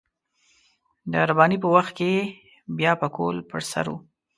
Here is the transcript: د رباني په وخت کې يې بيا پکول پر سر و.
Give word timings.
د 1.11 1.13
رباني 1.29 1.57
په 1.63 1.67
وخت 1.75 1.91
کې 1.97 2.07
يې 2.15 2.21
بيا 2.77 2.91
پکول 3.01 3.35
پر 3.49 3.61
سر 3.71 3.85
و. 3.91 3.93